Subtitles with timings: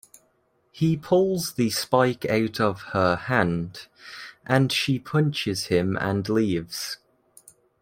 [0.71, 3.85] He pulls the spike out of her hand,
[4.47, 6.97] and she punches him and leaves.